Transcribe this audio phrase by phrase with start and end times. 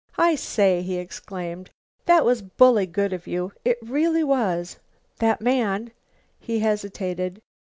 [0.17, 1.69] "I say," he exclaimed,
[2.07, 3.53] "That was bully good of you.
[3.63, 4.79] It really was.
[5.19, 5.91] That man"
[6.39, 7.39] He hesitated.